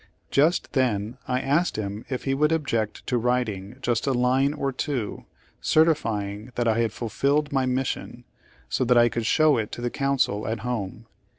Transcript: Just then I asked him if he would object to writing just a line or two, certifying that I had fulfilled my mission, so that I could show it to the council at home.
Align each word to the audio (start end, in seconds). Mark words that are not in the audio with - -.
Just 0.31 0.73
then 0.73 1.19
I 1.27 1.41
asked 1.41 1.75
him 1.75 2.05
if 2.09 2.23
he 2.23 2.33
would 2.33 2.51
object 2.51 3.05
to 3.05 3.19
writing 3.19 3.77
just 3.83 4.07
a 4.07 4.13
line 4.13 4.51
or 4.51 4.71
two, 4.71 5.25
certifying 5.61 6.51
that 6.55 6.67
I 6.67 6.79
had 6.79 6.91
fulfilled 6.91 7.51
my 7.53 7.67
mission, 7.67 8.23
so 8.67 8.83
that 8.83 8.97
I 8.97 9.09
could 9.09 9.27
show 9.27 9.57
it 9.57 9.71
to 9.73 9.81
the 9.81 9.91
council 9.91 10.47
at 10.47 10.61
home. 10.61 11.05